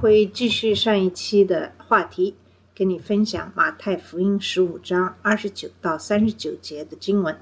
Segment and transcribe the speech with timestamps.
[0.00, 2.34] 会继续上一期的话题，
[2.74, 7.36] 跟你分享马太福音十五章二十九到三十九节的经文。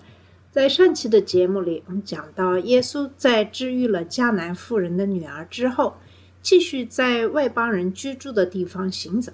[0.50, 5.96] 在上期的节目里，我们讲到耶稣在治愈了迦南妇人的女儿之后，
[6.42, 9.32] 继续在外邦人居住的地方行走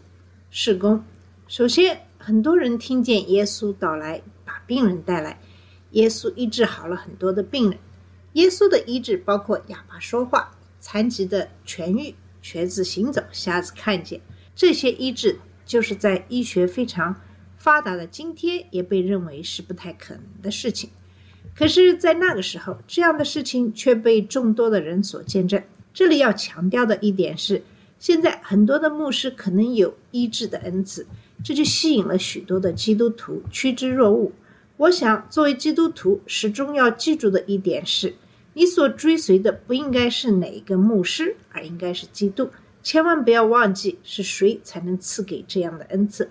[0.51, 1.03] 施工。
[1.49, 5.41] 首先，很多人听见耶稣到来，把病人带来，
[5.93, 7.79] 耶稣医治好了很多的病人。
[8.35, 12.15] 耶稣的医治包括哑巴说话、残疾的痊愈、
[12.49, 14.21] 瘸子行走、瞎子看见。
[14.55, 17.21] 这些医治就是在医学非常
[17.57, 20.89] 发达的今天也被认为是不太可能的事情。
[21.57, 25.61] 可是，在那个时候，这样的事情却被众多的人所见证。
[25.93, 27.65] 这里要强调的一点是，
[27.99, 31.05] 现在很多的牧师可能有医治的恩赐，
[31.43, 34.31] 这就吸引了许多的基督徒趋之若鹜。
[34.77, 38.15] 我想，作为基督徒，始终要记住的一点是，
[38.59, 42.49] 你所追随的不应该是哪一个牧师，而应该是基督。
[42.83, 46.31] 千万不要忘记是谁才能赐给这样的恩赐。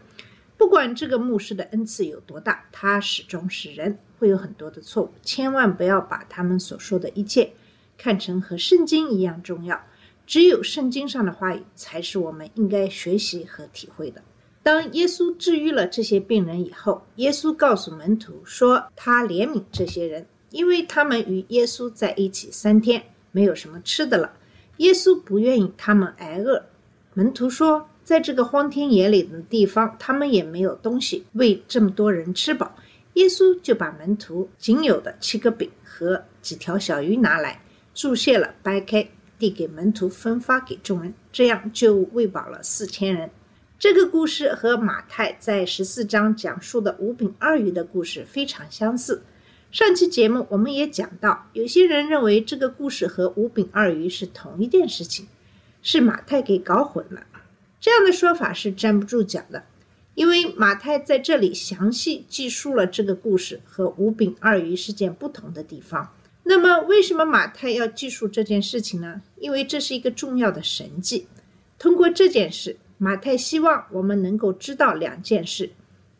[0.58, 5.12] 不管这个牧师的恩赐有多大，他始终是人，会有很多的错误。
[5.22, 7.52] 千万不要把他们所说的一切
[7.96, 9.80] 看成和圣经一样重要。
[10.26, 14.24] 只有圣经上的话语才是我们应该学习和体会的。
[14.64, 23.04] 当耶稣治愈了这些病人以后，耶稣告诉门徒说，他怜悯这些人，因为他们与耶稣在一起三天，
[23.34, 24.32] 没有什么吃的了。
[24.78, 26.64] 耶稣不愿意他们挨饿。
[27.14, 32.74] 门徒说，在这个荒天野岭的地方，他们也没有东西喂这么多人吃饱。
[33.16, 37.62] 耶稣就把门徒仅有的七个饼和几条小鱼拿来，
[37.94, 43.30] 注谢了，掰开，递给门徒分发给众人，这样就喂饱了四千人。
[43.78, 49.22] 这个故事和马太在十四章讲述的五饼二鱼的故事非常相似。
[49.76, 55.28] 上期节目我们也讲到，有些人认为这个故事和五饼二鱼是同一件事情，
[55.82, 57.28] 是马太给搞混了。
[57.82, 59.66] 这样的说法是站不住脚的，
[60.14, 66.10] 因为马太在这里详细记述了这个故事和五饼二鱼事件不同的地方。
[66.44, 69.24] 那么，为什么马太要记述这件事情呢？
[69.36, 71.28] 因为这是一个重要的神迹。
[71.78, 75.72] 通过这件事，马太希望我们能够知道两件事：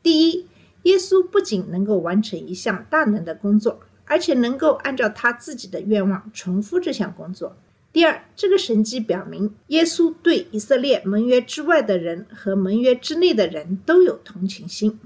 [0.04, 0.46] 第一，
[0.86, 7.50] 耶稣不仅能够完成一项大能的工作，而且能够按照他自己的愿望重复这项工作；
[7.92, 15.00] 第二，这个神迹表明，耶稣对以色列盟约之外的人和盟约之内的人都有同情心。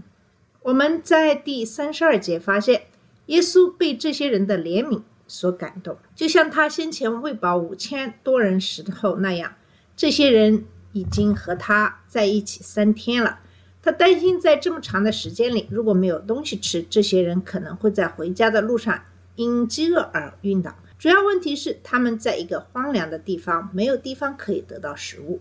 [0.63, 2.83] 我们在第三十二节发现，
[3.27, 9.53] 耶稣被这些人的怜悯所感动，就像他先前喂饱五千多人时候那样。
[9.95, 13.39] 这些人已经和他在一起三天了，
[13.81, 19.03] 他担心在这么长的时间里，如果没有东西吃，这些人可能会在回家的路上
[19.35, 20.75] 因饥饿而晕倒。
[20.97, 25.39] 主要问题是他们在一个荒凉的地方，没有地方可以得到食物。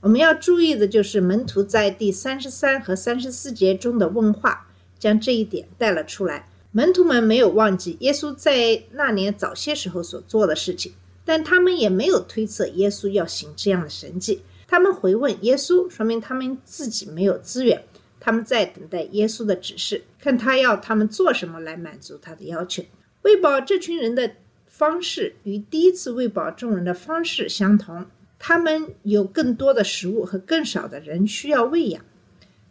[0.00, 4.66] 我们要注意的就是门徒在第三十三和三十四节中的问话，
[4.98, 6.48] 将这一点带了出来。
[6.72, 10.92] 门徒们没有忘记耶稣在那年早些时候所做的事情。
[11.26, 14.42] 但他们也没有推测耶稣要行这样的神迹。
[14.74, 17.84] 他们回问耶稣，说明他们自己没有资源，
[18.18, 22.82] 他们在等待耶稣的指示，看他要他们做什么来满足他的要求。
[23.22, 24.32] 喂饱这群人的
[24.66, 28.06] 方式与第一次喂饱众人的方式相同，
[28.40, 32.04] 他们有更多的食物和更少的人需要喂养。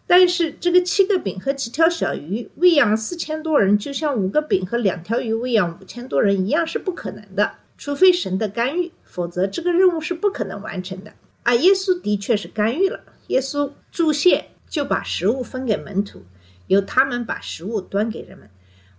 [0.05, 7.53] 但是这个七个饼和几条小鱼喂养四千多人，就像五个饼和两条鱼喂养五千多人一样，是不可能的。
[7.77, 11.13] 除非神的干预，否则这个任务是不可能完成的。
[11.43, 16.23] 而耶稣的确是干预了，耶稣注谢就把食物分给门徒，
[16.67, 18.49] 由他们把食物端给人们。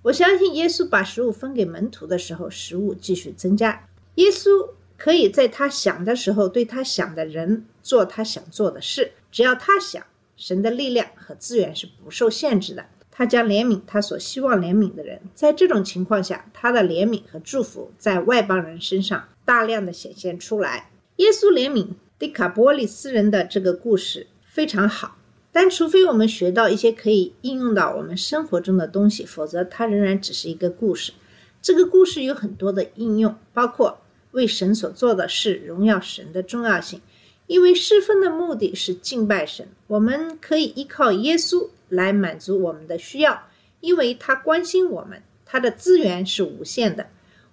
[0.03, 3.89] 我相信耶稣把食物分给门徒的时候，食物继续增加。
[4.17, 10.05] 耶稣可以在他想的时候对他想的人做他想做的事，只要他想，
[10.37, 12.85] 神的力量和资源是不受限制的。
[13.11, 20.91] 他将怜悯他所希望怜悯的人，在这种情况下，他的怜悯和祝福在外邦人身上大量的显现出来。
[21.17, 21.91] 耶稣怜悯
[22.25, 25.19] 迪卡波利斯人的这个故事非常好，
[25.53, 31.13] 但除非我们学到一些可以应用到我们生活中的东西，否则它仍然只是一个故事。
[31.61, 33.99] 这个故事有很多的应用，包括
[34.31, 37.03] 为神所做的事荣耀神的重要性，
[37.47, 43.39] 因为侍奉的目的是敬拜神，我们可以依靠耶稣来满足我们的需要，
[43.81, 47.07] 因为他关心我们，他的资源是无限的。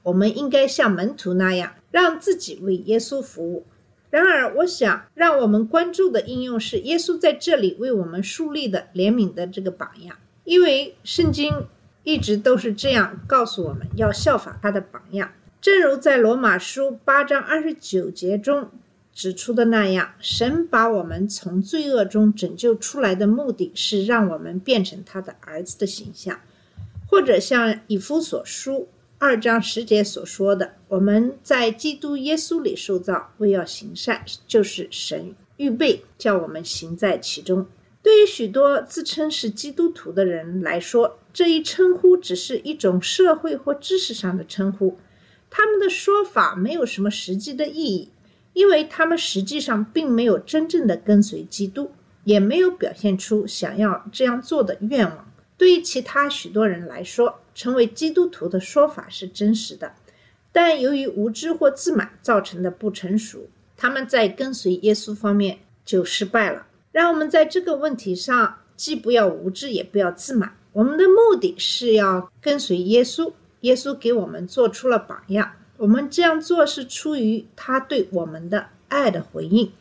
[0.03, 3.65] 我们应该像门徒那样，让自己为耶稣服务。
[4.11, 11.65] 然而，我想让我们关注的应用是耶稣在这里为我们树立的怜悯的这个榜样，因为圣经
[12.03, 15.31] 一直都是这样告诉我们要效法他的榜样。
[15.61, 18.69] 正如在罗马书八章二十九节中
[19.13, 26.41] 指出的那样，神把我们从罪恶中拯救出来的目的是让我们变成他的儿子的形象，
[27.07, 28.89] 或者像以弗所书。
[29.23, 37.67] 二章十节所说的，我们在基督耶稣里受造，为要行善，就是神预备叫我们行在其中。
[38.01, 44.97] 对于许多自称是基督徒的人来说，这一称呼只是一种社会或知识上的称呼，
[45.51, 48.09] 他们的说法没有什么实际的意义，
[48.53, 51.91] 因为他们实际上并没有真正的跟随基督，
[52.23, 55.30] 也没有表现出想要这样做的愿望。
[55.61, 59.93] 对于其他许多人来说，成为基督徒的说法是真实的，
[60.51, 63.47] 但由于无知或自满造成的不成熟，
[63.77, 66.65] 他们在跟随耶稣方面就失败了。
[66.91, 70.57] 让我们在这个问题上既不要无知，也不要自满。
[70.73, 75.51] 我们的目的是要跟随耶稣，耶稣给我们做出了榜样。
[75.77, 79.71] 我们这样做是出于他对我们的爱的回应，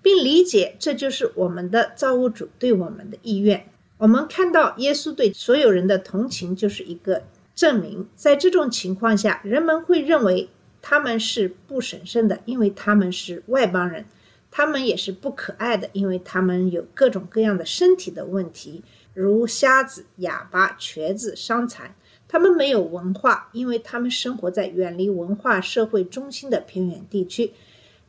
[0.00, 3.66] 并理解这就是我们的造物主对我们的意愿。
[4.04, 7.22] 我们看到耶稣对所有人的同情，就是一个
[7.54, 8.06] 证明。
[8.14, 10.50] 在这种情况下，人们会认为
[10.82, 14.04] 他们是不神圣的，因为他们是外邦人；
[14.50, 18.84] 他们也是不可爱的，因为他们有各种各样的身体的问题，
[19.14, 21.94] 如瞎子、哑巴、瘸子、伤残。
[22.28, 27.54] 他们没有文化，因为他们生活在远离文化社会中心的偏远地区。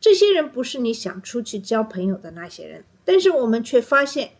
[0.02, 4.32] 这些人不是你想出去交朋友的那些人，但是我们却发现。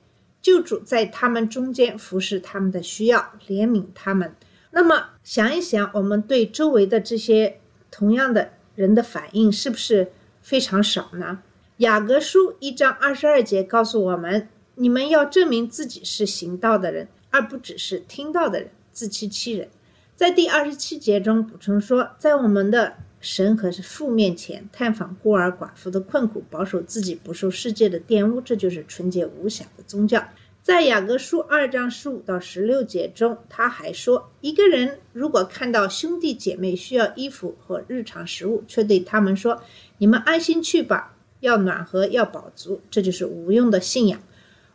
[0.46, 4.36] 救主在他们中间服侍他们的需要，怜悯他们。
[4.70, 7.60] 那么想一想，我们对周围的这些
[7.90, 10.12] 同样的人的反应是不是
[10.44, 11.40] 非常少呢？
[11.78, 19.68] 雅各书一章二十二节告诉我们：你们要证明自己是行道的人，而不只是听到的人，自欺欺人。
[20.16, 30.24] 在第二十七节中补充说，在我们的神和父面前探访孤儿寡妇的困苦，保守自己不受世界的玷污，这就是纯洁无瑕的宗教。
[30.62, 39.64] 在雅各书二章十五到十六节中，他还说，一个人如果看到兄弟姐妹需要衣服和日常食物，却对他们说
[39.98, 44.22] ：“你们安心去吧，要暖和，要饱足。”这就是无用的信仰。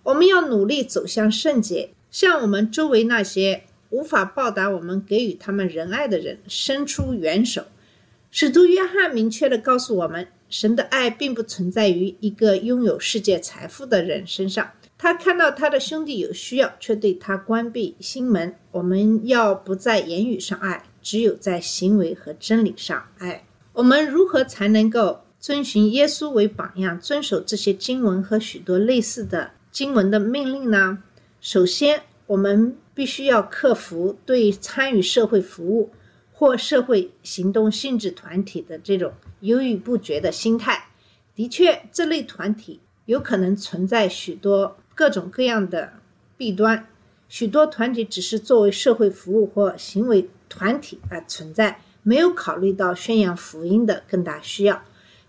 [0.03, 7.65] 我们要努力走向圣洁，向我们周围那些无法报答我们给予他们仁爱的人伸出援手。
[8.33, 14.71] 使徒约翰明确地告诉我们，神的爱并不存在于一个拥有世界财富的人身上。
[14.97, 18.55] 他看到他的兄弟有需要，却对他关闭心门。
[18.71, 23.45] 我们要不在言语上爱，只有在行为和真理上爱。
[23.73, 31.03] 我们如何才能够遵循耶稣为榜样，遵守这些经文和许多类似的经文的命令呢？
[31.41, 35.91] 首先，我们必须要克服对参与社会服务。
[36.41, 40.89] 或社会行动性质团体的这种犹豫不决的心态，
[41.35, 45.93] 的确，这类团体有可能存在许多各种各样的
[46.39, 46.89] 弊端。
[47.29, 54.83] 许多团体只是作为社会服务或行为团体而存在，没有考虑到宣扬福音的更大需要。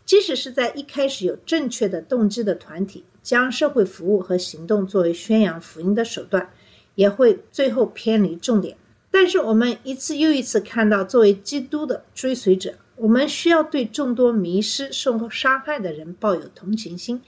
[0.05, 6.49] 即使是在一开始有正确的动机的团体，将社会服务和行动作为宣扬福音的手段，
[6.95, 8.77] 也会最后偏离重点。
[9.11, 17.21] 但是我们一次又一次看到，作为基督的追随者，我们需要对众多迷失、受过伤害的人抱有同情心，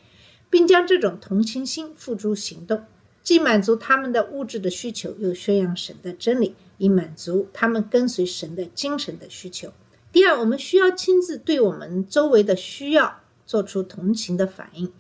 [0.50, 2.86] 并将这种同情心付诸行动，
[3.22, 9.74] 既满足他们的物质的需求，又宣扬神的真理，以满足他们跟随神的精神的需求。
[10.12, 14.92] 第二，我们需要亲自对我们周围的需要做出同情的反应。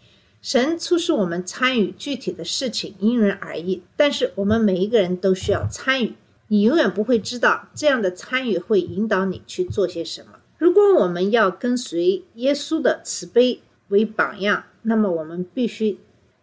[0.41, 6.15] 神促使我们参与具体的事情，因人而异，但是我们每一个人都需要参与。
[6.53, 10.33] 你永远不会知道这样的参与会引导你去做些什么。
[10.60, 15.98] 如果我们要跟随耶稣的慈悲为榜样，那么我们必须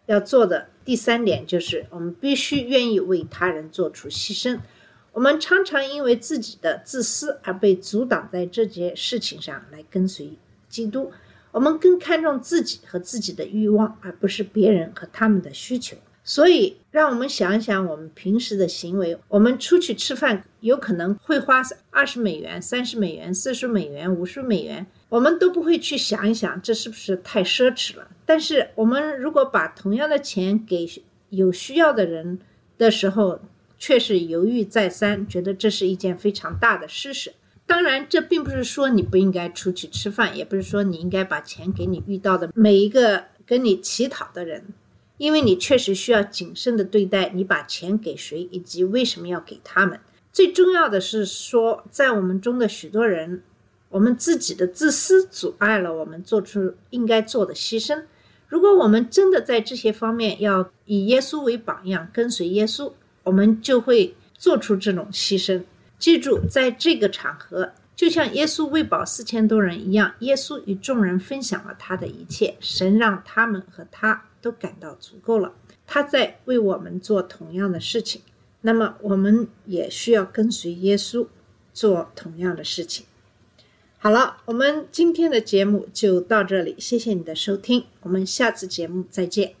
[0.07, 4.59] 要做的第三点就是，我们必须愿意为他人做出牺牲。
[5.13, 10.33] 我们常常因为自己的自私而被阻挡在这件事情上来跟随
[10.67, 11.09] 基督。
[11.53, 15.95] 我们更看重自己和自己的欲望，而不是别人和他们的需求。
[16.23, 19.17] 所以，让我们想一想我们平时的行为。
[19.27, 28.07] 我们出去吃饭，有可能会花二十美元、三十美元、四十美元、五十美元我们都不会去想一想这是不是太奢侈了。
[28.25, 30.87] 但是我们如果把同样的钱给
[31.29, 32.39] 有需要的人
[32.77, 33.39] 的时候，
[33.79, 37.31] 却是犹豫再三，觉得这是一件非常大的施舍。
[37.65, 44.63] 当然，这并不是说你不应该出去吃饭，也不是说你应该把钱给你遇到的每一个跟你乞讨的人，
[45.21, 49.99] 因为你确实需要谨慎的对待你把钱给谁以及为什么要给他们。
[50.33, 53.43] 最重要的是说，在我们中的许多人，
[53.89, 58.05] 我们自己的自私阻碍了我们做出应该做的牺牲。
[58.47, 65.61] 如果我们真的在这些方面要以耶稣为榜样，跟随耶稣，我们就会做出这种牺牲。
[65.99, 75.53] 记住，在这个场合，就像耶稣喂饱四千多人一样，耶稣与众人分享了他的一切，神让他们和他都感到足够了。
[75.85, 78.23] 他在为我们做同样的事情，
[78.61, 81.27] 那么我们也需要跟随耶稣
[81.73, 83.05] 做同样的事情。
[83.99, 89.60] 好了，我们今天的节目就到这里，谢谢你的收听，我们下次节目再见。